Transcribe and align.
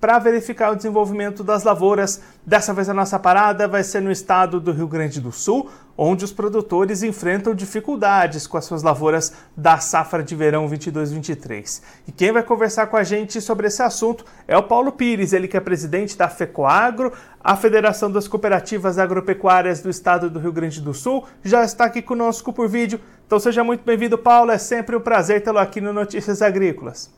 para 0.00 0.18
verificar 0.18 0.72
o 0.72 0.76
desenvolvimento 0.76 1.42
das 1.42 1.64
lavouras. 1.64 2.20
Dessa 2.44 2.72
vez 2.72 2.88
a 2.88 2.94
nossa 2.94 3.18
parada 3.18 3.66
vai 3.66 3.82
ser 3.82 4.00
no 4.00 4.10
estado 4.10 4.60
do 4.60 4.72
Rio 4.72 4.86
Grande 4.86 5.20
do 5.20 5.32
Sul, 5.32 5.70
onde 5.96 6.24
os 6.24 6.32
produtores 6.32 7.02
enfrentam 7.02 7.54
dificuldades 7.54 8.46
com 8.46 8.56
as 8.56 8.64
suas 8.64 8.82
lavouras 8.82 9.32
da 9.56 9.78
safra 9.78 10.22
de 10.22 10.36
verão 10.36 10.68
22-23. 10.68 11.82
E 12.06 12.12
quem 12.12 12.32
vai 12.32 12.42
conversar 12.42 12.88
com 12.88 12.96
a 12.96 13.02
gente 13.02 13.40
sobre 13.40 13.66
esse 13.66 13.82
assunto 13.82 14.24
é 14.46 14.56
o 14.56 14.62
Paulo 14.62 14.92
Pires, 14.92 15.32
ele 15.32 15.48
que 15.48 15.56
é 15.56 15.60
presidente 15.60 16.16
da 16.16 16.28
FECOAGRO, 16.28 17.12
a 17.42 17.56
Federação 17.56 18.10
das 18.10 18.28
Cooperativas 18.28 18.98
Agropecuárias 18.98 19.80
do 19.80 19.88
Estado 19.88 20.28
do 20.28 20.38
Rio 20.38 20.52
Grande 20.52 20.80
do 20.80 20.92
Sul, 20.92 21.24
já 21.42 21.64
está 21.64 21.86
aqui 21.86 22.02
conosco 22.02 22.52
por 22.52 22.68
vídeo. 22.68 23.00
Então 23.26 23.40
seja 23.40 23.64
muito 23.64 23.84
bem-vindo, 23.84 24.18
Paulo. 24.18 24.50
É 24.50 24.58
sempre 24.58 24.94
um 24.94 25.00
prazer 25.00 25.42
tê-lo 25.42 25.58
aqui 25.58 25.80
no 25.80 25.92
Notícias 25.92 26.42
Agrícolas. 26.42 27.10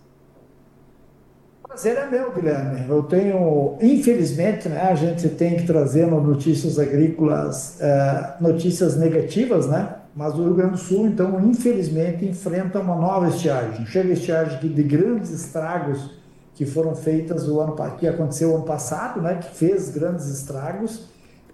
Prazer 1.79 1.97
é 1.97 2.11
meu, 2.11 2.33
Guilherme. 2.33 2.87
Eu 2.89 3.05
tenho, 3.05 3.77
infelizmente, 3.81 4.69
né, 4.69 4.81
a 4.81 4.97
gente 4.97 5.29
tem 5.29 5.57
que 5.57 5.65
trazer 5.65 6.09
no 6.09 6.21
Notícias 6.21 6.77
Agrícolas 6.77 7.81
é, 7.81 8.35
notícias 8.41 8.97
negativas, 8.97 9.69
né? 9.69 9.95
Mas 10.13 10.35
o 10.35 10.43
Rio 10.43 10.55
Grande 10.55 10.73
do 10.73 10.79
Sul, 10.79 11.07
então, 11.07 11.41
infelizmente, 11.41 12.27
enfrenta 12.27 12.81
uma 12.81 12.97
nova 12.97 13.29
estiagem. 13.29 13.87
Chega 13.87 14.09
a 14.09 14.13
estiagem 14.13 14.59
de 14.59 14.83
grandes 14.83 15.31
estragos 15.31 16.19
que 16.53 16.67
foram 16.67 16.97
feitas 16.97 17.47
o 17.49 17.61
ano 17.61 17.77
que 17.97 18.09
aconteceu 18.09 18.57
ano 18.57 18.65
passado, 18.65 19.23
né, 19.23 19.37
que 19.37 19.55
fez 19.55 19.89
grandes 19.91 20.27
estragos. 20.27 20.97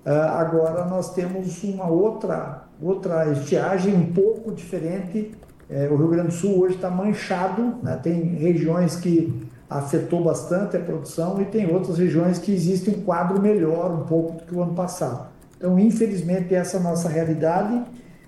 Uh, 0.06 0.10
agora 0.38 0.86
nós 0.86 1.12
temos 1.12 1.62
uma 1.64 1.86
outra 1.86 2.64
outra 2.80 3.30
estiagem 3.30 3.94
um 3.94 4.10
pouco 4.10 4.52
diferente. 4.52 5.32
É, 5.68 5.86
o 5.90 5.96
Rio 5.96 6.08
Grande 6.08 6.28
do 6.28 6.34
Sul 6.34 6.60
hoje 6.60 6.76
está 6.76 6.88
manchado, 6.88 7.74
né, 7.82 8.00
tem 8.02 8.36
regiões 8.36 8.96
que 8.96 9.52
afetou 9.68 10.22
bastante 10.22 10.76
a 10.76 10.80
produção 10.80 11.40
e 11.40 11.46
tem 11.46 11.72
outras 11.72 11.98
regiões 11.98 12.38
que 12.38 12.52
existe 12.52 12.90
um 12.90 13.02
quadro 13.02 13.40
melhor 13.40 13.92
um 13.92 14.04
pouco 14.04 14.32
do 14.32 14.44
que 14.44 14.54
o 14.54 14.62
ano 14.62 14.74
passado. 14.74 15.28
Então, 15.56 15.78
infelizmente, 15.78 16.54
essa 16.54 16.76
é 16.76 16.80
a 16.80 16.82
nossa 16.82 17.08
realidade. 17.08 17.82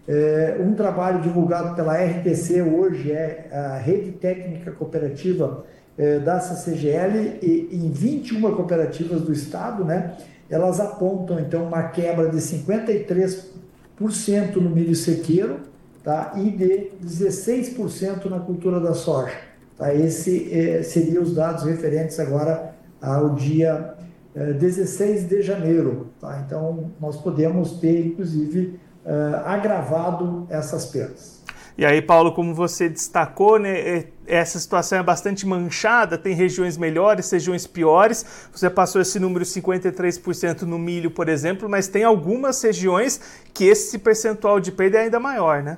É, 0.09 0.57
um 0.61 0.75
trabalho 0.75 1.21
divulgado 1.21 1.75
pela 1.75 1.95
RTC 1.95 2.63
hoje 2.63 3.11
é 3.11 3.49
a 3.53 3.77
Rede 3.77 4.13
Técnica 4.13 4.71
Cooperativa 4.71 5.65
é, 5.99 6.19
da 6.19 6.41
CCGL 6.41 7.39
e 7.43 7.69
em 7.73 7.91
21 7.91 8.41
cooperativas 8.55 9.23
do 9.23 9.33
estado, 9.33 9.85
né, 9.85 10.13
elas 10.49 10.79
apontam 10.79 11.41
então 11.41 11.65
uma 11.65 11.83
quebra 11.85 12.29
de 12.29 12.37
53% 12.37 14.57
no 14.57 14.71
milho 14.71 14.95
sequeiro 14.95 15.61
tá, 16.05 16.35
e 16.37 16.51
de 16.51 16.91
16% 17.05 18.27
na 18.27 18.39
cultura 18.39 18.79
da 18.79 18.95
soja. 18.95 19.33
Tá? 19.77 19.95
Esse 19.95 20.53
é, 20.53 20.83
seriam 20.83 21.23
os 21.23 21.35
dados 21.35 21.65
referentes 21.65 22.19
agora 22.19 22.75
ao 23.01 23.35
dia 23.35 23.95
é, 24.35 24.53
16 24.53 25.29
de 25.29 25.43
janeiro. 25.43 26.09
Tá? 26.21 26.43
Então, 26.47 26.91
nós 27.01 27.17
podemos 27.17 27.79
ter, 27.79 28.07
inclusive, 28.07 28.79
é, 29.05 29.13
agravado 29.45 30.47
essas 30.51 30.87
perdas. 30.87 31.37
E 31.79 31.85
aí, 31.85 32.01
Paulo, 32.01 32.33
como 32.33 32.55
você 32.55 32.89
destacou, 32.89 33.59
né, 33.59 33.79
é, 33.79 34.07
essa 34.27 34.59
situação 34.59 34.99
é 34.99 35.03
bastante 35.03 35.47
manchada, 35.47 36.17
tem 36.17 36.35
regiões 36.35 36.79
melhores, 36.79 37.31
regiões 37.31 37.67
piores. 37.67 38.49
Você 38.51 38.71
passou 38.71 39.03
esse 39.03 39.21
número 39.21 39.45
53% 39.45 40.63
no 40.63 40.79
milho, 40.79 41.11
por 41.11 41.29
exemplo, 41.29 41.69
mas 41.69 41.87
tem 41.87 42.03
algumas 42.03 42.63
regiões 42.63 43.21
que 43.53 43.65
esse 43.65 43.99
percentual 43.99 44.59
de 44.59 44.73
perda 44.73 44.99
é 44.99 45.01
ainda 45.03 45.21
maior, 45.21 45.63
né? 45.63 45.77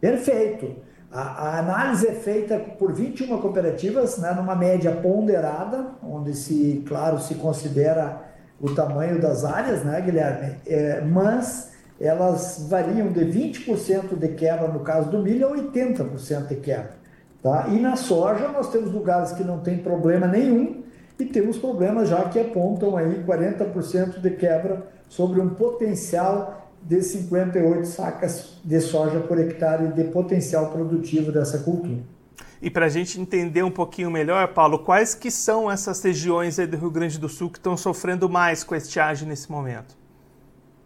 Perfeito. 0.00 0.87
A, 1.10 1.20
a 1.20 1.58
análise 1.58 2.06
é 2.06 2.12
feita 2.12 2.58
por 2.58 2.92
21 2.92 3.38
cooperativas, 3.38 4.18
né, 4.18 4.32
numa 4.32 4.54
média 4.54 4.92
ponderada, 4.92 5.92
onde 6.02 6.34
se, 6.34 6.84
claro, 6.86 7.18
se 7.18 7.34
considera 7.36 8.22
o 8.60 8.74
tamanho 8.74 9.20
das 9.20 9.44
áreas, 9.44 9.84
né, 9.84 10.00
Guilherme? 10.00 10.56
É, 10.66 11.00
mas 11.00 11.72
elas 12.00 12.66
variam 12.68 13.10
de 13.10 13.24
20% 13.24 14.16
de 14.16 14.28
quebra 14.28 14.68
no 14.68 14.80
caso 14.80 15.10
do 15.10 15.18
milho 15.18 15.48
a 15.48 15.56
80% 15.56 16.46
de 16.46 16.56
quebra. 16.56 16.98
Tá? 17.42 17.68
E 17.68 17.78
na 17.78 17.96
soja 17.96 18.48
nós 18.48 18.70
temos 18.70 18.92
lugares 18.92 19.32
que 19.32 19.44
não 19.44 19.60
tem 19.60 19.78
problema 19.78 20.26
nenhum 20.26 20.82
e 21.18 21.24
temos 21.24 21.58
problemas 21.58 22.08
já 22.08 22.28
que 22.28 22.38
apontam 22.38 22.96
aí 22.96 23.22
40% 23.24 24.20
de 24.20 24.30
quebra 24.30 24.86
sobre 25.08 25.40
um 25.40 25.50
potencial 25.50 26.67
de 26.82 27.02
58 27.02 27.86
sacas 27.86 28.60
de 28.64 28.80
soja 28.80 29.20
por 29.20 29.38
hectare 29.38 29.92
de 29.92 30.04
potencial 30.04 30.70
produtivo 30.70 31.30
dessa 31.30 31.58
cultura. 31.58 31.98
E 32.60 32.68
para 32.70 32.86
a 32.86 32.88
gente 32.88 33.20
entender 33.20 33.62
um 33.62 33.70
pouquinho 33.70 34.10
melhor, 34.10 34.48
Paulo, 34.48 34.80
quais 34.80 35.14
que 35.14 35.30
são 35.30 35.70
essas 35.70 36.02
regiões 36.02 36.56
do 36.56 36.76
Rio 36.76 36.90
Grande 36.90 37.18
do 37.18 37.28
Sul 37.28 37.50
que 37.50 37.58
estão 37.58 37.76
sofrendo 37.76 38.28
mais 38.28 38.64
com 38.64 38.74
a 38.74 38.78
estiagem 38.78 39.28
nesse 39.28 39.50
momento? 39.50 39.96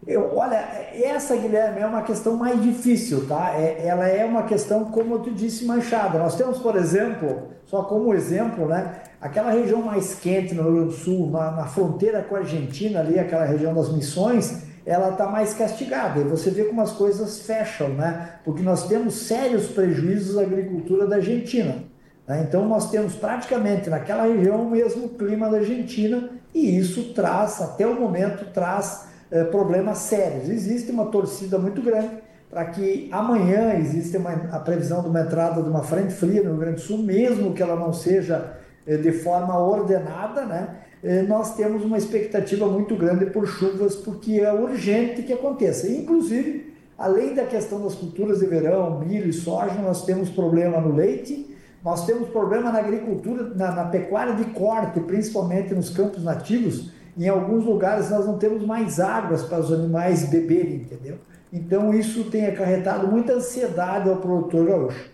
Eu, 0.05 0.35
olha, 0.35 0.57
essa, 0.57 1.35
Guilherme, 1.35 1.79
é 1.79 1.85
uma 1.85 2.01
questão 2.01 2.35
mais 2.35 2.61
difícil, 2.61 3.25
tá? 3.25 3.53
É, 3.55 3.87
ela 3.87 4.07
é 4.07 4.25
uma 4.25 4.43
questão, 4.43 4.85
como 4.85 5.19
te 5.19 5.31
disse, 5.31 5.65
manchada. 5.65 6.19
Nós 6.19 6.35
temos, 6.35 6.59
por 6.59 6.75
exemplo, 6.75 7.47
só 7.65 7.83
como 7.83 8.13
exemplo, 8.13 8.67
né? 8.67 9.01
Aquela 9.21 9.49
região 9.49 9.81
mais 9.81 10.15
quente 10.15 10.53
no 10.53 10.63
Rio 10.63 10.73
Grande 10.73 10.87
do 10.89 10.93
Sul, 10.93 11.31
na, 11.31 11.51
na 11.51 11.65
fronteira 11.65 12.21
com 12.21 12.35
a 12.35 12.39
Argentina, 12.39 12.99
ali, 12.99 13.17
aquela 13.17 13.45
região 13.45 13.73
das 13.73 13.91
missões, 13.93 14.63
ela 14.85 15.09
está 15.09 15.27
mais 15.27 15.53
castigada. 15.53 16.19
E 16.19 16.23
você 16.23 16.49
vê 16.49 16.65
como 16.65 16.81
as 16.81 16.91
coisas 16.91 17.39
fecham, 17.39 17.89
né? 17.89 18.35
Porque 18.43 18.61
nós 18.61 18.87
temos 18.87 19.13
sérios 19.27 19.67
prejuízos 19.67 20.37
à 20.37 20.41
agricultura 20.41 21.07
da 21.07 21.17
Argentina. 21.17 21.83
Né? 22.27 22.45
Então, 22.47 22.67
nós 22.67 22.89
temos 22.89 23.15
praticamente 23.15 23.89
naquela 23.89 24.23
região 24.23 24.63
o 24.63 24.69
mesmo 24.69 25.09
clima 25.09 25.49
da 25.49 25.57
Argentina, 25.57 26.29
e 26.53 26.77
isso 26.77 27.13
traz, 27.13 27.61
até 27.61 27.85
o 27.87 27.99
momento, 27.99 28.45
traz 28.53 29.07
é, 29.31 29.43
problemas 29.43 29.99
sérios. 29.99 30.49
Existe 30.49 30.91
uma 30.91 31.05
torcida 31.07 31.57
muito 31.57 31.81
grande 31.81 32.21
para 32.49 32.65
que 32.65 33.09
amanhã 33.11 33.73
exista 33.79 34.19
uma, 34.19 34.31
a 34.51 34.59
previsão 34.59 35.01
de 35.01 35.09
uma 35.09 35.21
entrada 35.21 35.61
de 35.61 35.67
uma 35.67 35.81
frente 35.81 36.13
fria 36.13 36.43
no 36.43 36.51
Rio 36.51 36.59
Grande 36.59 36.75
do 36.75 36.81
Sul, 36.81 36.99
mesmo 36.99 37.53
que 37.53 37.63
ela 37.63 37.75
não 37.75 37.91
seja 37.91 38.57
é, 38.85 38.95
de 38.95 39.11
forma 39.11 39.57
ordenada, 39.57 40.45
né? 40.45 40.75
É, 41.03 41.21
nós 41.23 41.55
temos 41.55 41.83
uma 41.83 41.97
expectativa 41.97 42.65
muito 42.65 42.95
grande 42.95 43.25
por 43.25 43.45
chuvas, 43.45 43.95
porque 43.95 44.39
é 44.39 44.53
urgente 44.53 45.21
que 45.23 45.33
aconteça. 45.33 45.87
Inclusive, 45.87 46.73
além 46.97 47.35
da 47.35 47.45
questão 47.45 47.83
das 47.83 47.93
culturas 47.93 48.39
de 48.39 48.45
verão, 48.45 49.01
milho 49.01 49.29
e 49.29 49.33
soja, 49.33 49.81
nós 49.81 50.05
temos 50.05 50.29
problema 50.29 50.79
no 50.79 50.95
leite, 50.95 51.53
nós 51.83 52.05
temos 52.05 52.29
problema 52.29 52.71
na 52.71 52.79
agricultura, 52.79 53.53
na, 53.53 53.75
na 53.75 53.85
pecuária 53.85 54.33
de 54.35 54.45
corte, 54.51 55.01
principalmente 55.01 55.73
nos 55.73 55.89
campos 55.89 56.23
nativos, 56.23 56.93
em 57.17 57.27
alguns 57.27 57.65
lugares 57.65 58.09
nós 58.09 58.25
não 58.25 58.37
temos 58.37 58.65
mais 58.65 58.99
águas 58.99 59.43
para 59.43 59.59
os 59.59 59.71
animais 59.71 60.29
beberem, 60.29 60.75
entendeu? 60.75 61.17
Então 61.51 61.93
isso 61.93 62.23
tem 62.31 62.47
acarretado 62.47 63.07
muita 63.07 63.33
ansiedade 63.33 64.09
ao 64.09 64.15
produtor 64.17 64.65
gaúcho. 64.65 65.12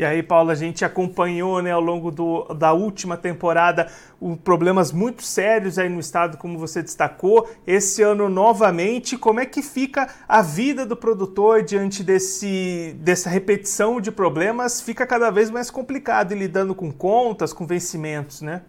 E 0.00 0.04
aí, 0.06 0.22
Paulo, 0.22 0.50
a 0.50 0.54
gente 0.54 0.82
acompanhou 0.82 1.60
né, 1.60 1.72
ao 1.72 1.80
longo 1.82 2.10
do, 2.10 2.44
da 2.54 2.72
última 2.72 3.18
temporada 3.18 3.86
um, 4.18 4.34
problemas 4.34 4.92
muito 4.92 5.22
sérios 5.22 5.78
aí 5.78 5.90
no 5.90 6.00
estado, 6.00 6.38
como 6.38 6.58
você 6.58 6.82
destacou. 6.82 7.46
Esse 7.66 8.00
ano, 8.00 8.26
novamente, 8.30 9.18
como 9.18 9.40
é 9.40 9.44
que 9.44 9.60
fica 9.60 10.08
a 10.26 10.40
vida 10.40 10.86
do 10.86 10.96
produtor 10.96 11.62
diante 11.62 12.02
desse, 12.02 12.96
dessa 12.98 13.28
repetição 13.28 14.00
de 14.00 14.10
problemas? 14.10 14.80
Fica 14.80 15.06
cada 15.06 15.28
vez 15.28 15.50
mais 15.50 15.70
complicado 15.70 16.34
lidando 16.34 16.74
com 16.74 16.90
contas, 16.90 17.52
com 17.52 17.66
vencimentos, 17.66 18.40
né? 18.40 18.62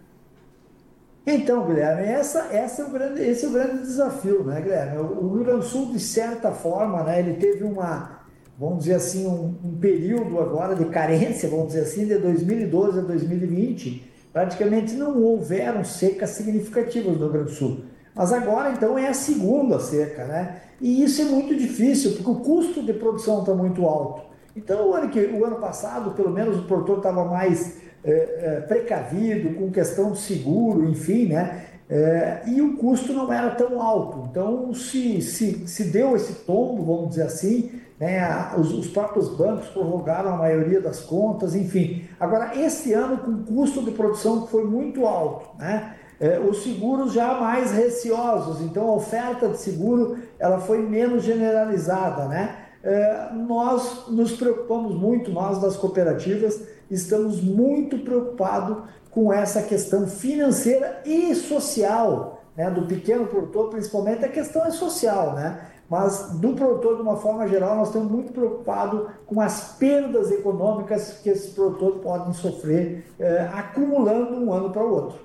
Então, 1.26 1.64
Guilherme, 1.64 2.02
essa, 2.02 2.48
essa 2.52 2.82
é 2.82 2.84
o 2.84 2.90
grande, 2.90 3.22
esse 3.22 3.46
é 3.46 3.48
o 3.48 3.52
grande 3.52 3.78
desafio, 3.78 4.44
né, 4.44 4.60
Guilherme? 4.60 4.98
O, 4.98 5.32
Rio 5.34 5.44
Grande 5.44 5.60
do 5.60 5.64
Sul, 5.64 5.92
de 5.92 5.98
certa 5.98 6.52
forma, 6.52 7.02
né, 7.04 7.20
ele 7.20 7.34
teve 7.38 7.64
uma, 7.64 8.21
vamos 8.58 8.80
dizer 8.80 8.94
assim, 8.94 9.26
um, 9.26 9.54
um, 9.64 9.76
período 9.78 10.40
agora 10.40 10.74
de 10.74 10.84
carência, 10.86 11.48
vamos 11.48 11.68
dizer 11.68 11.80
assim, 11.80 12.06
de 12.06 12.16
2012 12.18 12.98
a 12.98 13.02
2020, 13.02 14.10
praticamente 14.32 14.94
não 14.94 15.22
houveram 15.22 15.84
secas 15.84 16.30
significativas 16.30 17.14
no 17.14 17.24
Rio 17.24 17.32
Grande 17.32 17.50
do 17.50 17.56
Sul. 17.56 17.84
Mas 18.14 18.32
agora, 18.32 18.72
então, 18.72 18.98
é 18.98 19.08
a 19.08 19.14
segunda 19.14 19.80
seca, 19.80 20.24
né? 20.24 20.60
E 20.80 21.02
isso 21.02 21.22
é 21.22 21.24
muito 21.24 21.54
difícil, 21.56 22.12
porque 22.12 22.30
o 22.30 22.36
custo 22.36 22.82
de 22.82 22.92
produção 22.92 23.40
está 23.40 23.54
muito 23.54 23.86
alto. 23.86 24.22
Então, 24.54 24.90
o 24.90 24.94
ano, 24.94 25.08
que, 25.08 25.18
o 25.18 25.44
ano 25.44 25.56
passado, 25.56 26.10
pelo 26.10 26.30
menos, 26.30 26.58
o 26.58 26.64
produtor 26.64 26.98
estava 26.98 27.24
mais 27.24 27.78
é, 28.04 28.10
é, 28.10 28.60
precavido, 28.60 29.54
com 29.54 29.70
questão 29.70 30.12
de 30.12 30.18
seguro, 30.18 30.84
enfim, 30.88 31.26
né? 31.26 31.66
É, 31.88 32.42
e 32.46 32.60
o 32.60 32.76
custo 32.76 33.12
não 33.12 33.32
era 33.32 33.50
tão 33.50 33.80
alto. 33.80 34.28
Então, 34.30 34.72
se, 34.74 35.20
se, 35.22 35.66
se 35.66 35.84
deu 35.84 36.16
esse 36.16 36.32
tombo, 36.44 36.82
vamos 36.84 37.10
dizer 37.10 37.24
assim, 37.24 37.70
né, 38.00 38.52
os, 38.58 38.72
os, 38.72 38.88
próprios 38.88 39.28
bancos 39.28 39.68
prorrogaram 39.68 40.34
a 40.34 40.36
maioria 40.36 40.80
das 40.80 41.00
contas, 41.00 41.54
enfim. 41.54 42.04
Agora, 42.18 42.56
esse 42.58 42.92
ano, 42.92 43.18
com 43.18 43.30
o 43.30 43.44
custo 43.44 43.82
de 43.82 43.92
produção 43.92 44.42
que 44.42 44.50
foi 44.50 44.64
muito 44.64 45.06
alto, 45.06 45.56
né, 45.58 45.94
É, 46.20 46.38
os 46.38 46.62
seguros 46.62 47.12
já 47.12 47.34
mais 47.40 47.72
receosos, 47.72 48.60
então 48.60 48.88
a 48.90 48.94
oferta 48.94 49.48
de 49.48 49.56
seguro 49.56 50.18
ela 50.38 50.60
foi 50.60 50.78
menos 50.80 51.24
generalizada, 51.24 52.28
né? 52.28 52.58
É, 52.84 53.30
nós 53.32 54.06
nos 54.06 54.30
preocupamos 54.30 54.94
muito, 54.94 55.32
nós 55.32 55.60
das 55.60 55.76
cooperativas, 55.76 56.62
estamos 56.88 57.42
muito 57.42 57.98
preocupados 58.04 58.84
com 59.10 59.32
essa 59.32 59.62
questão 59.62 60.06
financeira 60.06 61.02
e 61.04 61.34
social, 61.34 62.44
né? 62.56 62.70
Do 62.70 62.82
pequeno 62.86 63.26
produtor, 63.26 63.70
principalmente, 63.70 64.24
a 64.24 64.28
questão 64.28 64.64
é 64.64 64.70
social, 64.70 65.34
né? 65.34 65.71
Mas 65.92 66.30
do 66.40 66.54
produtor, 66.54 66.96
de 66.96 67.02
uma 67.02 67.18
forma 67.18 67.46
geral, 67.46 67.76
nós 67.76 67.88
estamos 67.88 68.10
muito 68.10 68.32
preocupados 68.32 69.10
com 69.26 69.42
as 69.42 69.76
perdas 69.78 70.30
econômicas 70.30 71.20
que 71.22 71.28
esses 71.28 71.52
produtores 71.52 72.00
podem 72.00 72.32
sofrer, 72.32 73.04
é, 73.20 73.50
acumulando 73.52 74.40
um 74.42 74.50
ano 74.50 74.70
para 74.70 74.82
o 74.82 74.90
outro. 74.90 75.18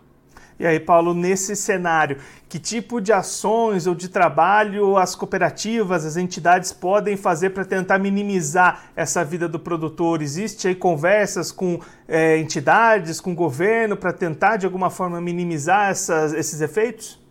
E 0.59 0.67
aí, 0.67 0.77
Paulo, 0.77 1.13
nesse 1.13 1.55
cenário, 1.55 2.17
que 2.49 2.59
tipo 2.59 2.99
de 2.99 3.13
ações 3.13 3.87
ou 3.87 3.95
de 3.95 4.09
trabalho 4.09 4.97
as 4.97 5.15
cooperativas, 5.15 6.03
as 6.03 6.17
entidades 6.17 6.73
podem 6.73 7.15
fazer 7.15 7.51
para 7.51 7.63
tentar 7.63 7.97
minimizar 7.97 8.89
essa 8.93 9.23
vida 9.23 9.47
do 9.47 9.57
produtor? 9.57 10.21
Existe 10.21 10.67
aí 10.67 10.75
conversas 10.75 11.49
com 11.49 11.79
é, 12.09 12.37
entidades, 12.39 13.21
com 13.21 13.31
o 13.31 13.35
governo, 13.35 13.95
para 13.95 14.11
tentar 14.11 14.57
de 14.57 14.65
alguma 14.65 14.89
forma 14.89 15.21
minimizar 15.21 15.91
essas, 15.91 16.33
esses 16.33 16.59
efeitos? 16.59 17.25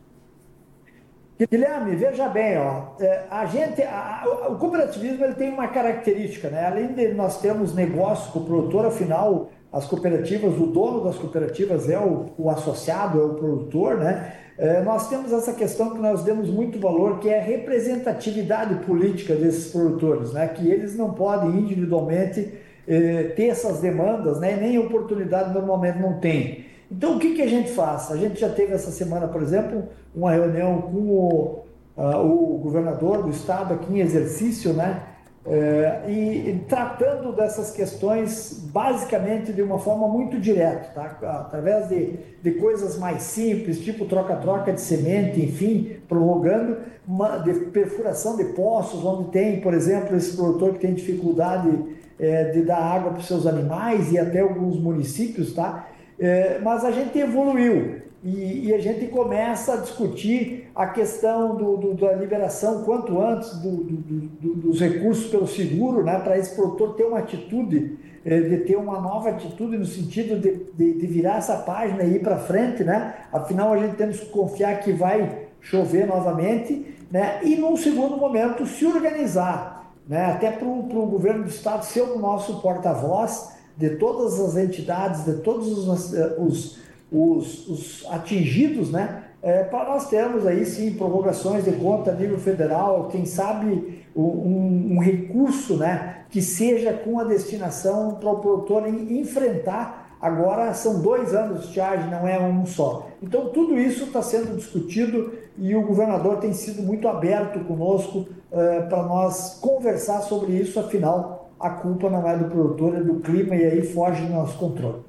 Guilherme, 1.45 1.95
veja 1.97 2.29
bem, 2.31 2.57
ó, 2.57 2.95
é, 2.99 3.25
a 3.31 3.45
gente, 3.45 3.83
a, 3.83 4.25
o 4.49 4.57
cooperativismo 4.57 5.23
ele 5.23 5.35
tem 5.35 5.51
uma 5.51 5.69
característica, 5.69 6.49
né? 6.49 6.67
Além 6.67 6.95
de 6.95 7.09
nós 7.09 7.39
termos 7.43 7.75
negócio 7.75 8.33
com 8.33 8.39
o 8.39 8.45
produtor, 8.45 8.87
afinal, 8.87 9.51
as 9.71 9.85
cooperativas, 9.85 10.59
o 10.59 10.67
dono 10.67 11.05
das 11.05 11.17
cooperativas 11.17 11.91
é 11.91 11.99
o, 11.99 12.31
o 12.39 12.49
associado, 12.49 13.21
é 13.21 13.25
o 13.25 13.35
produtor, 13.35 13.99
né? 13.99 14.33
É, 14.57 14.81
nós 14.81 15.11
temos 15.11 15.31
essa 15.31 15.53
questão 15.53 15.91
que 15.91 15.99
nós 15.99 16.25
demos 16.25 16.49
muito 16.49 16.81
valor, 16.81 17.19
que 17.19 17.29
é 17.29 17.39
a 17.39 17.43
representatividade 17.43 18.87
política 18.87 19.35
desses 19.35 19.71
produtores, 19.71 20.33
né? 20.33 20.49
Que 20.49 20.71
eles 20.71 20.97
não 20.97 21.13
podem 21.13 21.51
individualmente 21.51 22.55
é, 22.89 23.25
ter 23.37 23.49
essas 23.49 23.81
demandas, 23.81 24.41
né? 24.41 24.57
Nem 24.57 24.79
oportunidade 24.79 25.53
normalmente 25.53 25.99
não 25.99 26.19
tem. 26.19 26.66
Então, 26.91 27.17
o 27.17 27.19
que, 27.19 27.35
que 27.35 27.43
a 27.43 27.49
gente 27.49 27.71
faz? 27.71 28.11
A 28.11 28.17
gente 28.17 28.41
já 28.41 28.49
teve 28.49 28.73
essa 28.73 28.91
semana, 28.91 29.27
por 29.27 29.43
exemplo, 29.43 29.85
uma 30.15 30.33
reunião 30.33 30.83
com 30.83 30.99
o, 30.99 31.65
uh, 31.97 32.19
o 32.19 32.59
governador 32.59 33.23
do 33.23 33.31
estado 33.31 33.75
aqui 33.75 33.93
em 33.93 34.01
exercício, 34.01 34.73
né? 34.73 35.03
É, 35.49 36.03
e, 36.09 36.51
e, 36.51 36.65
tratando 36.69 37.31
dessas 37.33 37.71
questões 37.71 38.69
basicamente 38.73 39.53
de 39.53 39.63
uma 39.63 39.79
forma 39.79 40.09
muito 40.09 40.41
direta, 40.41 40.91
tá? 40.93 41.17
através 41.39 41.89
de, 41.89 42.15
de 42.43 42.51
coisas 42.59 42.99
mais 42.99 43.23
simples, 43.23 43.79
tipo 43.79 44.07
troca-troca 44.07 44.73
de 44.73 44.81
semente, 44.81 45.41
enfim, 45.41 45.99
prorrogando 46.09 46.79
uma 47.07 47.39
de 47.39 47.55
perfuração 47.67 48.37
de 48.37 48.47
poços, 48.47 49.05
onde 49.05 49.31
tem, 49.31 49.61
por 49.61 49.73
exemplo, 49.73 50.17
esse 50.17 50.37
produtor 50.37 50.73
que 50.73 50.81
tem 50.81 50.95
dificuldade 50.95 51.79
é, 52.19 52.51
de 52.51 52.63
dar 52.63 52.79
água 52.79 53.13
para 53.13 53.21
os 53.21 53.29
seus 53.29 53.47
animais 53.47 54.11
e 54.11 54.19
até 54.19 54.41
alguns 54.41 54.77
municípios, 54.81 55.55
tá? 55.55 55.87
É, 56.19 56.59
mas 56.61 56.85
a 56.85 56.91
gente 56.91 57.19
evoluiu 57.19 58.07
e, 58.25 58.69
e, 58.69 58.75
a 58.75 58.79
gente 58.79 59.07
começa 59.07 59.75
a 59.75 59.77
discutir 59.77 60.69
a 60.75 60.87
questão 60.87 61.55
do, 61.55 61.77
do, 61.77 61.95
da 61.95 62.13
liberação 62.15 62.83
quanto 62.83 63.21
antes 63.21 63.57
do, 63.59 63.71
dos 63.77 64.81
recursos 64.81 65.31
pelo 65.31 65.47
seguro, 65.47 66.03
né, 66.03 66.19
para 66.19 66.37
esse 66.37 66.55
produtor 66.57 66.95
ter 66.95 67.05
uma 67.05 67.19
atitude, 67.19 67.97
é, 68.25 68.41
de 68.41 68.57
ter 68.65 68.77
uma 68.77 69.01
nova 69.01 69.29
atitude 69.29 69.79
no 69.79 69.85
sentido 69.85 70.41
de, 70.41 70.67
de, 70.75 70.99
de 70.99 71.07
virar 71.07 71.37
essa 71.37 71.59
página 71.59 72.03
e 72.03 72.17
ir 72.17 72.21
para 72.21 72.39
frente, 72.39 72.83
né? 72.83 73.15
Afinal, 73.33 73.73
a 73.73 73.79
gente 73.79 73.95
temos 73.95 74.19
que 74.19 74.27
confiar 74.27 74.81
que 74.81 74.91
vai 74.91 75.47
chover 75.61 76.07
novamente, 76.07 76.97
né? 77.11 77.39
E 77.45 77.55
num 77.55 77.77
segundo 77.77 78.17
momento 78.17 78.67
se 78.67 78.85
organizar, 78.85 79.93
né? 80.09 80.33
Até 80.33 80.51
para 80.51 80.67
o 80.67 80.83
governo 80.83 81.45
do 81.45 81.51
estado 81.51 81.85
ser 81.85 82.01
o 82.01 82.19
nosso 82.19 82.61
porta-voz 82.61 83.56
de 83.77 83.91
todas 83.97 84.41
as 84.41 84.57
entidades, 84.57 85.25
de 85.25 85.35
todos 85.35 85.69
os, 85.69 86.13
os, 86.39 86.79
os, 87.11 87.69
os 87.69 88.07
atingidos, 88.11 88.91
né? 88.91 89.25
É, 89.43 89.63
para 89.63 89.91
nós 89.91 90.09
termos 90.09 90.47
aí 90.47 90.65
sim 90.65 90.95
prorrogações 90.95 91.65
de 91.65 91.73
conta 91.73 92.11
a 92.11 92.15
nível 92.15 92.39
federal, 92.39 93.09
quem 93.13 93.25
sabe 93.25 94.05
um, 94.17 94.97
um 94.97 94.99
recurso 94.99 95.77
né, 95.77 96.25
que 96.31 96.41
seja 96.43 96.93
com 96.93 97.21
a 97.21 97.25
destinação 97.25 98.15
para 98.15 98.31
o 98.31 98.41
produtor 98.41 98.89
enfrentar. 98.89 100.17
Agora 100.21 100.73
são 100.73 101.01
dois 101.01 101.35
anos 101.35 101.61
de 101.61 101.67
estiagem, 101.67 102.11
não 102.11 102.27
é 102.27 102.41
um 102.41 102.65
só. 102.65 103.07
Então 103.23 103.51
tudo 103.51 103.79
isso 103.79 104.05
está 104.05 104.23
sendo 104.23 104.57
discutido 104.57 105.33
e 105.59 105.77
o 105.77 105.87
governador 105.87 106.39
tem 106.39 106.53
sido 106.53 106.83
muito 106.83 107.07
aberto 107.07 107.61
conosco 107.67 108.27
é, 108.51 108.81
para 108.81 109.03
nós 109.03 109.59
conversar 109.61 110.23
sobre 110.23 110.55
isso, 110.55 110.81
afinal 110.81 111.36
a 111.59 111.71
culpa 111.71 112.11
não 112.11 112.29
é 112.29 112.37
do 112.37 112.47
produtor, 112.47 112.97
é 112.97 113.01
do 113.01 113.21
clima 113.21 113.55
e 113.55 113.65
aí 113.65 113.83
foge 113.83 114.23
do 114.23 114.33
nosso 114.33 114.59
controle. 114.59 115.03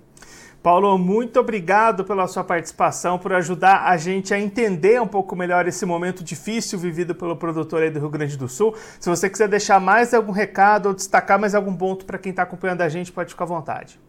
Paulo, 0.62 0.98
muito 0.98 1.40
obrigado 1.40 2.04
pela 2.04 2.28
sua 2.28 2.44
participação, 2.44 3.18
por 3.18 3.32
ajudar 3.32 3.86
a 3.86 3.96
gente 3.96 4.34
a 4.34 4.40
entender 4.40 5.02
um 5.02 5.08
pouco 5.08 5.36
melhor 5.36 5.66
esse 5.68 5.86
momento 5.86 6.24
difícil 6.24 6.78
vivido 6.78 7.16
pelo 7.16 7.38
produtor 7.38 7.84
aí 7.84 7.90
do 7.90 8.00
Rio 8.00 8.10
Grande 8.10 8.36
do 8.36 8.50
Sul. 8.50 8.76
Se 9.00 9.10
você 9.10 9.30
quiser 9.30 9.48
deixar 9.48 9.80
mais 9.80 10.14
algum 10.14 10.34
recado 10.34 10.88
ou 10.88 10.94
destacar 10.94 11.40
mais 11.40 11.56
algum 11.56 11.74
ponto 11.74 12.06
para 12.06 12.18
quem 12.18 12.32
está 12.32 12.44
acompanhando 12.44 12.82
a 12.82 12.90
gente, 12.90 13.14
pode 13.14 13.30
ficar 13.30 13.46
à 13.46 13.48
vontade. 13.48 14.00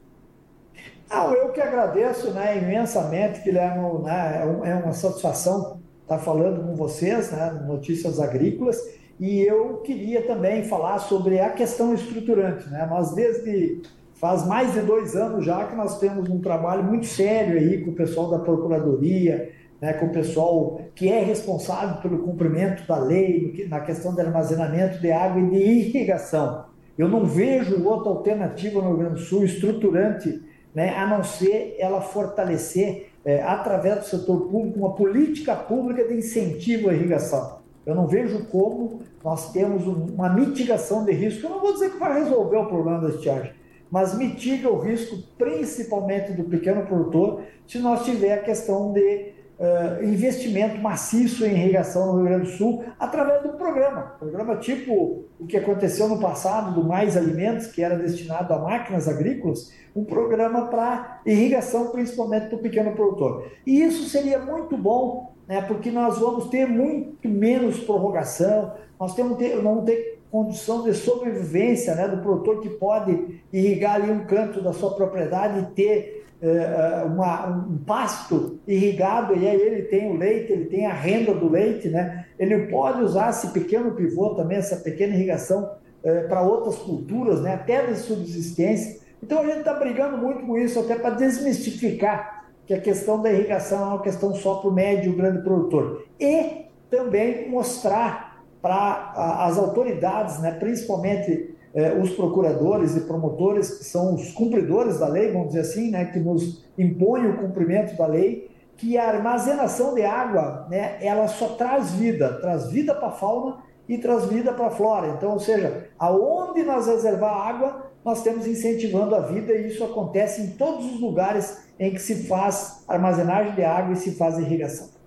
Não, 1.08 1.32
eu 1.32 1.50
que 1.52 1.60
agradeço 1.60 2.32
né, 2.32 2.58
imensamente, 2.58 3.40
Guilherme, 3.40 4.02
né, 4.02 4.42
é, 4.64 4.70
é 4.70 4.74
uma 4.74 4.92
satisfação 4.92 5.80
estar 6.02 6.18
falando 6.18 6.66
com 6.66 6.74
vocês, 6.74 7.30
né, 7.30 7.50
Notícias 7.66 8.18
Agrícolas. 8.18 8.78
E 9.18 9.40
eu 9.40 9.78
queria 9.78 10.22
também 10.22 10.64
falar 10.64 10.98
sobre 10.98 11.40
a 11.40 11.50
questão 11.50 11.92
estruturante. 11.92 12.68
Né? 12.68 12.86
Nós, 12.88 13.14
desde 13.14 13.82
faz 14.14 14.46
mais 14.46 14.72
de 14.72 14.80
dois 14.80 15.14
anos 15.14 15.44
já 15.44 15.64
que 15.64 15.76
nós 15.76 15.98
temos 15.98 16.28
um 16.28 16.40
trabalho 16.40 16.82
muito 16.82 17.06
sério 17.06 17.56
aí 17.56 17.84
com 17.84 17.92
o 17.92 17.94
pessoal 17.94 18.28
da 18.30 18.38
Procuradoria, 18.40 19.52
né, 19.80 19.92
com 19.92 20.06
o 20.06 20.12
pessoal 20.12 20.80
que 20.94 21.08
é 21.08 21.20
responsável 21.20 22.02
pelo 22.02 22.18
cumprimento 22.24 22.86
da 22.86 22.98
lei, 22.98 23.66
na 23.68 23.80
questão 23.80 24.12
do 24.12 24.20
armazenamento 24.20 25.00
de 25.00 25.12
água 25.12 25.40
e 25.40 25.50
de 25.50 25.56
irrigação. 25.56 26.64
Eu 26.96 27.08
não 27.08 27.24
vejo 27.24 27.82
outra 27.84 28.10
alternativa 28.10 28.80
no 28.80 28.88
Rio 28.88 28.96
Grande 28.98 29.14
do 29.14 29.20
Sul 29.20 29.44
estruturante, 29.44 30.42
né, 30.74 30.96
a 30.96 31.06
não 31.06 31.22
ser 31.22 31.76
ela 31.78 32.00
fortalecer, 32.00 33.10
é, 33.24 33.42
através 33.42 33.98
do 33.98 34.04
setor 34.04 34.48
público, 34.48 34.80
uma 34.80 34.94
política 34.94 35.54
pública 35.54 36.06
de 36.06 36.14
incentivo 36.14 36.88
à 36.88 36.94
irrigação. 36.94 37.58
Eu 37.88 37.94
não 37.94 38.06
vejo 38.06 38.44
como 38.48 39.00
nós 39.24 39.50
temos 39.50 39.86
uma 39.86 40.28
mitigação 40.28 41.06
de 41.06 41.12
risco. 41.12 41.46
Eu 41.46 41.50
não 41.50 41.60
vou 41.60 41.72
dizer 41.72 41.92
que 41.92 41.98
vai 41.98 42.22
resolver 42.22 42.58
o 42.58 42.66
problema 42.66 43.00
da 43.00 43.08
estiagem, 43.08 43.50
mas 43.90 44.14
mitiga 44.14 44.70
o 44.70 44.78
risco 44.78 45.16
principalmente 45.38 46.32
do 46.32 46.44
pequeno 46.44 46.84
produtor 46.84 47.40
se 47.66 47.78
nós 47.78 48.04
tiver 48.04 48.34
a 48.34 48.42
questão 48.42 48.92
de 48.92 49.32
uh, 49.58 50.04
investimento 50.04 50.78
maciço 50.82 51.46
em 51.46 51.52
irrigação 51.52 52.08
no 52.08 52.16
Rio 52.18 52.24
Grande 52.26 52.50
do 52.50 52.56
Sul 52.58 52.84
através 53.00 53.42
do 53.42 53.54
programa. 53.54 54.02
Programa 54.18 54.56
tipo 54.56 55.24
o 55.40 55.46
que 55.46 55.56
aconteceu 55.56 56.08
no 56.08 56.20
passado 56.20 56.78
do 56.78 56.86
Mais 56.86 57.16
Alimentos, 57.16 57.68
que 57.68 57.82
era 57.82 57.96
destinado 57.96 58.52
a 58.52 58.58
máquinas 58.58 59.08
agrícolas, 59.08 59.72
um 59.96 60.04
programa 60.04 60.66
para 60.66 61.22
irrigação 61.24 61.86
principalmente 61.86 62.50
do 62.50 62.58
pequeno 62.58 62.92
produtor. 62.92 63.50
E 63.66 63.80
isso 63.80 64.10
seria 64.10 64.38
muito 64.38 64.76
bom 64.76 65.37
né, 65.48 65.62
porque 65.62 65.90
nós 65.90 66.18
vamos 66.18 66.48
ter 66.48 66.66
muito 66.66 67.26
menos 67.28 67.80
prorrogação, 67.80 68.72
nós 69.00 69.14
temos 69.14 69.38
ter, 69.38 69.56
vamos 69.60 69.84
ter 69.84 70.20
condição 70.30 70.82
de 70.82 70.92
sobrevivência 70.92 71.94
né, 71.94 72.06
do 72.06 72.18
produtor 72.18 72.60
que 72.60 72.68
pode 72.68 73.40
irrigar 73.50 73.94
ali 73.94 74.10
um 74.10 74.26
canto 74.26 74.60
da 74.60 74.74
sua 74.74 74.94
propriedade 74.94 75.60
e 75.60 75.74
ter 75.74 76.26
é, 76.40 77.02
uma, 77.04 77.48
um 77.48 77.78
pasto 77.78 78.60
irrigado, 78.66 79.34
e 79.34 79.48
aí 79.48 79.60
ele 79.60 79.82
tem 79.82 80.10
o 80.10 80.16
leite, 80.16 80.52
ele 80.52 80.66
tem 80.66 80.86
a 80.86 80.92
renda 80.92 81.34
do 81.34 81.50
leite, 81.50 81.88
né? 81.88 82.26
ele 82.38 82.66
pode 82.66 83.02
usar 83.02 83.30
esse 83.30 83.48
pequeno 83.48 83.92
pivô 83.92 84.34
também, 84.34 84.58
essa 84.58 84.76
pequena 84.76 85.14
irrigação 85.14 85.68
é, 86.04 86.20
para 86.22 86.42
outras 86.42 86.76
culturas, 86.76 87.40
né? 87.40 87.54
até 87.54 87.84
de 87.86 87.96
subsistência. 87.96 89.00
Então 89.20 89.40
a 89.40 89.46
gente 89.46 89.58
está 89.58 89.74
brigando 89.74 90.16
muito 90.16 90.46
com 90.46 90.56
isso, 90.56 90.78
até 90.78 90.94
para 90.94 91.10
desmistificar 91.10 92.37
que 92.68 92.74
a 92.74 92.80
questão 92.80 93.22
da 93.22 93.32
irrigação 93.32 93.80
é 93.80 93.84
uma 93.94 94.02
questão 94.02 94.34
só 94.34 94.56
para 94.56 94.68
o 94.68 94.72
médio 94.72 95.10
e 95.10 95.16
grande 95.16 95.42
produtor. 95.42 96.04
E 96.20 96.66
também 96.90 97.48
mostrar 97.48 98.44
para 98.60 99.14
as 99.46 99.56
autoridades, 99.56 100.38
né, 100.40 100.50
principalmente 100.50 101.56
eh, 101.74 101.94
os 101.94 102.10
procuradores 102.10 102.94
e 102.94 103.00
promotores, 103.00 103.78
que 103.78 103.84
são 103.84 104.14
os 104.14 104.32
cumpridores 104.32 104.98
da 104.98 105.08
lei, 105.08 105.32
vamos 105.32 105.48
dizer 105.48 105.60
assim, 105.60 105.90
né, 105.90 106.04
que 106.04 106.18
nos 106.18 106.62
impõem 106.76 107.30
o 107.30 107.38
cumprimento 107.38 107.96
da 107.96 108.06
lei, 108.06 108.50
que 108.76 108.98
a 108.98 109.08
armazenação 109.08 109.94
de 109.94 110.02
água, 110.02 110.66
né, 110.68 110.98
ela 111.00 111.26
só 111.26 111.48
traz 111.54 111.92
vida, 111.92 112.34
traz 112.34 112.70
vida 112.70 112.94
para 112.94 113.08
a 113.08 113.12
fauna 113.12 113.56
e 113.88 113.98
traz 113.98 114.26
vida 114.26 114.52
para 114.52 114.66
a 114.66 114.70
flora. 114.70 115.08
Então, 115.08 115.32
ou 115.32 115.40
seja, 115.40 115.88
aonde 115.98 116.62
nós 116.62 116.86
reservar 116.86 117.48
água, 117.48 117.90
nós 118.04 118.22
temos 118.22 118.46
incentivando 118.46 119.14
a 119.14 119.20
vida 119.20 119.52
e 119.52 119.68
isso 119.68 119.82
acontece 119.82 120.42
em 120.42 120.50
todos 120.50 120.84
os 120.92 121.00
lugares 121.00 121.66
em 121.78 121.92
que 121.92 121.98
se 121.98 122.26
faz 122.26 122.84
armazenagem 122.86 123.54
de 123.54 123.64
água 123.64 123.92
e 123.92 123.96
se 123.96 124.12
faz 124.12 124.38
irrigação. 124.38 124.98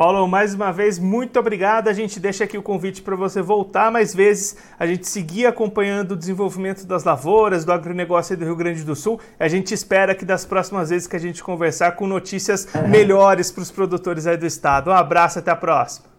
Paulo, 0.00 0.26
mais 0.26 0.54
uma 0.54 0.72
vez, 0.72 0.98
muito 0.98 1.38
obrigado. 1.38 1.88
A 1.88 1.92
gente 1.92 2.18
deixa 2.18 2.44
aqui 2.44 2.56
o 2.56 2.62
convite 2.62 3.02
para 3.02 3.14
você 3.14 3.42
voltar 3.42 3.92
mais 3.92 4.14
vezes, 4.14 4.56
a 4.78 4.86
gente 4.86 5.06
seguir 5.06 5.44
acompanhando 5.44 6.12
o 6.12 6.16
desenvolvimento 6.16 6.86
das 6.86 7.04
lavouras, 7.04 7.66
do 7.66 7.72
agronegócio 7.72 8.34
do 8.34 8.44
Rio 8.46 8.56
Grande 8.56 8.82
do 8.82 8.96
Sul. 8.96 9.20
A 9.38 9.46
gente 9.46 9.74
espera 9.74 10.14
que 10.14 10.24
das 10.24 10.46
próximas 10.46 10.88
vezes 10.88 11.06
que 11.06 11.16
a 11.16 11.20
gente 11.20 11.44
conversar 11.44 11.96
com 11.96 12.06
notícias 12.06 12.66
melhores 12.88 13.52
para 13.52 13.62
os 13.62 13.70
produtores 13.70 14.26
aí 14.26 14.38
do 14.38 14.46
estado. 14.46 14.88
Um 14.88 14.94
abraço, 14.94 15.38
até 15.38 15.50
a 15.50 15.56
próxima. 15.56 16.09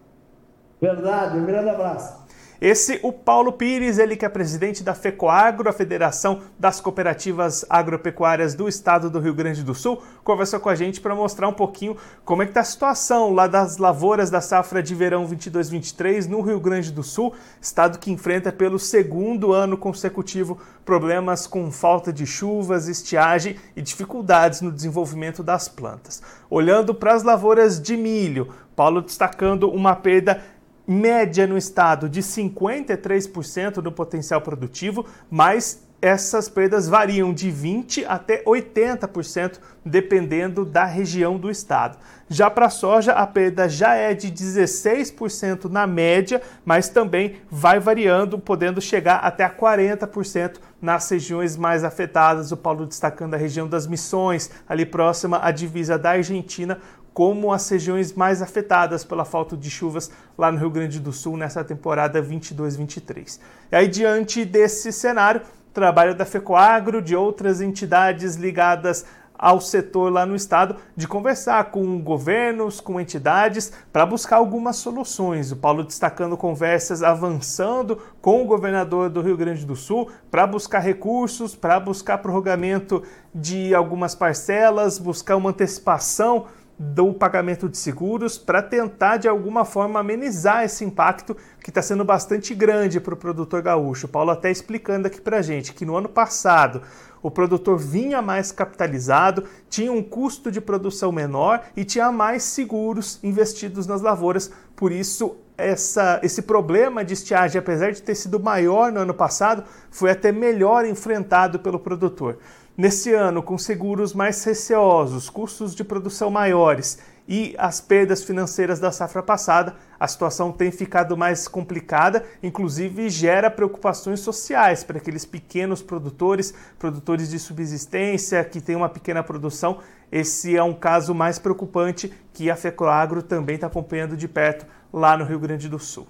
Verdade, 0.82 1.38
um 1.38 1.46
grande 1.46 1.68
abraço. 1.68 2.20
Esse, 2.60 2.98
o 3.04 3.12
Paulo 3.12 3.52
Pires, 3.52 3.98
ele 3.98 4.16
que 4.16 4.24
é 4.24 4.28
presidente 4.28 4.82
da 4.82 4.94
FECOAGRO, 4.94 5.68
a 5.68 5.72
Federação 5.72 6.42
das 6.58 6.80
Cooperativas 6.80 7.64
Agropecuárias 7.68 8.54
do 8.54 8.68
Estado 8.68 9.08
do 9.10 9.20
Rio 9.20 9.34
Grande 9.34 9.62
do 9.62 9.74
Sul, 9.74 10.00
conversou 10.24 10.58
com 10.58 10.68
a 10.68 10.74
gente 10.74 11.00
para 11.00 11.14
mostrar 11.14 11.48
um 11.48 11.52
pouquinho 11.52 11.96
como 12.24 12.42
é 12.42 12.46
que 12.46 12.50
está 12.50 12.60
a 12.60 12.64
situação 12.64 13.32
lá 13.32 13.46
das 13.46 13.78
lavouras 13.78 14.30
da 14.30 14.40
safra 14.40 14.82
de 14.82 14.94
verão 14.94 15.26
22-23 15.26 16.28
no 16.28 16.40
Rio 16.40 16.60
Grande 16.60 16.92
do 16.92 17.02
Sul, 17.02 17.32
estado 17.60 17.98
que 17.98 18.12
enfrenta 18.12 18.52
pelo 18.52 18.78
segundo 18.78 19.52
ano 19.52 19.76
consecutivo 19.76 20.58
problemas 20.84 21.46
com 21.48 21.70
falta 21.70 22.12
de 22.12 22.26
chuvas, 22.26 22.88
estiagem 22.88 23.56
e 23.76 23.82
dificuldades 23.82 24.60
no 24.60 24.70
desenvolvimento 24.70 25.42
das 25.42 25.68
plantas. 25.68 26.22
Olhando 26.50 26.94
para 26.94 27.12
as 27.12 27.22
lavouras 27.24 27.80
de 27.80 27.96
milho, 27.96 28.52
Paulo 28.74 29.02
destacando 29.02 29.70
uma 29.70 29.94
perda 29.94 30.42
média 30.86 31.46
no 31.46 31.56
estado 31.56 32.08
de 32.08 32.22
53% 32.22 33.74
do 33.74 33.92
potencial 33.92 34.40
produtivo, 34.40 35.06
mas 35.30 35.82
essas 36.02 36.48
perdas 36.48 36.88
variam 36.88 37.32
de 37.32 37.48
20% 37.48 38.04
até 38.08 38.42
80%, 38.42 39.60
dependendo 39.84 40.64
da 40.64 40.84
região 40.84 41.38
do 41.38 41.48
estado. 41.48 41.96
Já 42.28 42.50
para 42.50 42.66
a 42.66 42.70
soja, 42.70 43.12
a 43.12 43.24
perda 43.24 43.68
já 43.68 43.94
é 43.94 44.12
de 44.12 44.28
16% 44.28 45.70
na 45.70 45.86
média, 45.86 46.42
mas 46.64 46.88
também 46.88 47.36
vai 47.48 47.78
variando, 47.78 48.36
podendo 48.36 48.80
chegar 48.80 49.18
até 49.18 49.44
a 49.44 49.50
40% 49.50 50.56
nas 50.80 51.08
regiões 51.08 51.56
mais 51.56 51.84
afetadas. 51.84 52.50
O 52.50 52.56
Paulo 52.56 52.84
destacando 52.84 53.34
a 53.34 53.38
região 53.38 53.68
das 53.68 53.86
Missões, 53.86 54.50
ali 54.68 54.84
próxima 54.84 55.38
à 55.40 55.52
divisa 55.52 55.96
da 55.96 56.10
Argentina, 56.10 56.78
como 57.14 57.52
as 57.52 57.68
regiões 57.68 58.12
mais 58.12 58.40
afetadas 58.40 59.04
pela 59.04 59.24
falta 59.24 59.56
de 59.56 59.70
chuvas 59.70 60.10
lá 60.36 60.50
no 60.50 60.58
Rio 60.58 60.70
Grande 60.70 60.98
do 60.98 61.12
Sul 61.12 61.36
nessa 61.36 61.62
temporada 61.62 62.22
22-23. 62.22 63.38
E 63.70 63.76
aí, 63.76 63.88
diante 63.88 64.44
desse 64.44 64.92
cenário, 64.92 65.42
trabalho 65.72 66.14
da 66.14 66.24
FECOAGRO, 66.24 67.02
de 67.02 67.16
outras 67.16 67.60
entidades 67.60 68.36
ligadas 68.36 69.04
ao 69.42 69.60
setor 69.60 70.12
lá 70.12 70.24
no 70.24 70.36
estado 70.36 70.76
de 70.96 71.08
conversar 71.08 71.64
com 71.72 72.00
governos, 72.00 72.80
com 72.80 73.00
entidades, 73.00 73.72
para 73.92 74.06
buscar 74.06 74.36
algumas 74.36 74.76
soluções. 74.76 75.50
O 75.50 75.56
Paulo 75.56 75.82
destacando 75.82 76.36
conversas 76.36 77.02
avançando 77.02 77.98
com 78.20 78.40
o 78.40 78.46
governador 78.46 79.10
do 79.10 79.20
Rio 79.20 79.36
Grande 79.36 79.66
do 79.66 79.74
Sul 79.74 80.08
para 80.30 80.46
buscar 80.46 80.78
recursos, 80.78 81.56
para 81.56 81.80
buscar 81.80 82.18
prorrogamento 82.18 83.02
de 83.34 83.74
algumas 83.74 84.14
parcelas, 84.14 84.96
buscar 84.96 85.36
uma 85.36 85.50
antecipação 85.50 86.46
do 86.82 87.14
pagamento 87.14 87.68
de 87.68 87.78
seguros 87.78 88.36
para 88.36 88.60
tentar 88.60 89.16
de 89.16 89.28
alguma 89.28 89.64
forma 89.64 90.00
amenizar 90.00 90.64
esse 90.64 90.84
impacto 90.84 91.36
que 91.62 91.70
está 91.70 91.80
sendo 91.80 92.04
bastante 92.04 92.54
grande 92.54 93.00
para 93.00 93.14
o 93.14 93.16
produtor 93.16 93.62
gaúcho. 93.62 94.06
O 94.06 94.08
Paulo 94.08 94.32
até 94.32 94.50
explicando 94.50 95.06
aqui 95.06 95.20
para 95.20 95.38
a 95.38 95.42
gente 95.42 95.72
que 95.72 95.84
no 95.86 95.96
ano 95.96 96.08
passado 96.08 96.82
o 97.22 97.30
produtor 97.30 97.78
vinha 97.78 98.20
mais 98.20 98.50
capitalizado, 98.50 99.44
tinha 99.70 99.92
um 99.92 100.02
custo 100.02 100.50
de 100.50 100.60
produção 100.60 101.12
menor 101.12 101.62
e 101.76 101.84
tinha 101.84 102.10
mais 102.10 102.42
seguros 102.42 103.20
investidos 103.22 103.86
nas 103.86 104.02
lavouras. 104.02 104.50
Por 104.74 104.90
isso, 104.90 105.36
essa, 105.56 106.18
esse 106.24 106.42
problema 106.42 107.04
de 107.04 107.14
estiagem, 107.14 107.60
apesar 107.60 107.92
de 107.92 108.02
ter 108.02 108.16
sido 108.16 108.40
maior 108.40 108.90
no 108.90 108.98
ano 108.98 109.14
passado, 109.14 109.62
foi 109.88 110.10
até 110.10 110.32
melhor 110.32 110.84
enfrentado 110.84 111.60
pelo 111.60 111.78
produtor. 111.78 112.38
Nesse 112.82 113.14
ano, 113.14 113.44
com 113.44 113.56
seguros 113.56 114.12
mais 114.12 114.42
receosos, 114.42 115.30
custos 115.30 115.72
de 115.72 115.84
produção 115.84 116.32
maiores 116.32 116.98
e 117.28 117.54
as 117.56 117.80
perdas 117.80 118.24
financeiras 118.24 118.80
da 118.80 118.90
safra 118.90 119.22
passada, 119.22 119.76
a 120.00 120.08
situação 120.08 120.50
tem 120.50 120.72
ficado 120.72 121.16
mais 121.16 121.46
complicada, 121.46 122.24
inclusive 122.42 123.08
gera 123.08 123.48
preocupações 123.48 124.18
sociais 124.18 124.82
para 124.82 124.98
aqueles 124.98 125.24
pequenos 125.24 125.80
produtores, 125.80 126.52
produtores 126.76 127.30
de 127.30 127.38
subsistência 127.38 128.42
que 128.42 128.60
têm 128.60 128.74
uma 128.74 128.88
pequena 128.88 129.22
produção. 129.22 129.78
Esse 130.10 130.56
é 130.56 130.62
um 130.64 130.74
caso 130.74 131.14
mais 131.14 131.38
preocupante 131.38 132.12
que 132.32 132.50
a 132.50 132.56
FECOAGRO 132.56 133.22
também 133.22 133.54
está 133.54 133.68
acompanhando 133.68 134.16
de 134.16 134.26
perto 134.26 134.66
lá 134.92 135.16
no 135.16 135.24
Rio 135.24 135.38
Grande 135.38 135.68
do 135.68 135.78
Sul. 135.78 136.08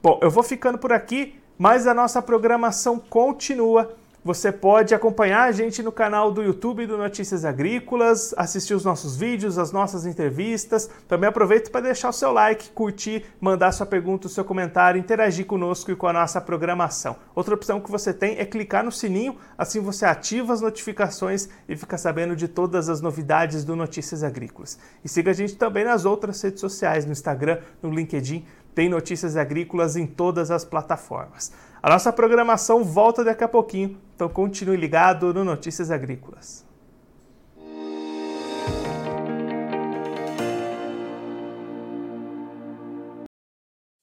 Bom, 0.00 0.20
eu 0.22 0.30
vou 0.30 0.44
ficando 0.44 0.78
por 0.78 0.92
aqui, 0.92 1.34
mas 1.58 1.88
a 1.88 1.92
nossa 1.92 2.22
programação 2.22 2.96
continua. 2.96 3.98
Você 4.22 4.52
pode 4.52 4.94
acompanhar 4.94 5.44
a 5.44 5.52
gente 5.52 5.82
no 5.82 5.90
canal 5.90 6.30
do 6.30 6.42
YouTube 6.42 6.86
do 6.86 6.98
Notícias 6.98 7.42
Agrícolas, 7.42 8.34
assistir 8.36 8.74
os 8.74 8.84
nossos 8.84 9.16
vídeos, 9.16 9.56
as 9.56 9.72
nossas 9.72 10.04
entrevistas. 10.04 10.90
Também 11.08 11.26
aproveite 11.26 11.70
para 11.70 11.80
deixar 11.80 12.10
o 12.10 12.12
seu 12.12 12.30
like, 12.30 12.68
curtir, 12.72 13.24
mandar 13.40 13.72
sua 13.72 13.86
pergunta, 13.86 14.26
o 14.26 14.30
seu 14.30 14.44
comentário, 14.44 15.00
interagir 15.00 15.46
conosco 15.46 15.90
e 15.90 15.96
com 15.96 16.06
a 16.06 16.12
nossa 16.12 16.38
programação. 16.38 17.16
Outra 17.34 17.54
opção 17.54 17.80
que 17.80 17.90
você 17.90 18.12
tem 18.12 18.38
é 18.38 18.44
clicar 18.44 18.84
no 18.84 18.92
sininho, 18.92 19.38
assim 19.56 19.80
você 19.80 20.04
ativa 20.04 20.52
as 20.52 20.60
notificações 20.60 21.48
e 21.66 21.74
fica 21.74 21.96
sabendo 21.96 22.36
de 22.36 22.46
todas 22.46 22.90
as 22.90 23.00
novidades 23.00 23.64
do 23.64 23.74
Notícias 23.74 24.22
Agrícolas. 24.22 24.78
E 25.02 25.08
siga 25.08 25.30
a 25.30 25.34
gente 25.34 25.56
também 25.56 25.86
nas 25.86 26.04
outras 26.04 26.42
redes 26.42 26.60
sociais, 26.60 27.06
no 27.06 27.12
Instagram, 27.12 27.60
no 27.82 27.90
LinkedIn, 27.90 28.44
tem 28.74 28.88
notícias 28.88 29.36
agrícolas 29.36 29.96
em 29.96 30.06
todas 30.06 30.50
as 30.50 30.64
plataformas. 30.64 31.52
A 31.82 31.88
nossa 31.90 32.12
programação 32.12 32.84
volta 32.84 33.24
daqui 33.24 33.42
a 33.42 33.48
pouquinho, 33.48 33.98
então 34.20 34.28
continue 34.28 34.76
ligado 34.76 35.32
no 35.32 35.42
Notícias 35.42 35.90
Agrícolas. 35.90 36.69